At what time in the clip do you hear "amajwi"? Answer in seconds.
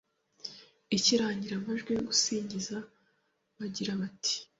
1.57-1.89